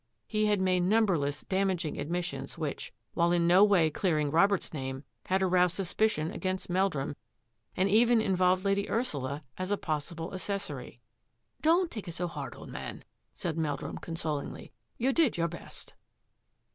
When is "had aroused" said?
5.27-5.75